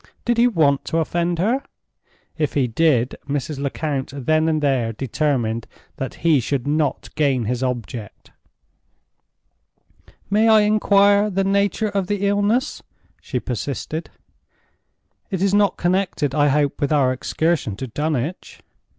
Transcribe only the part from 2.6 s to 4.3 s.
did, Mrs. Lecount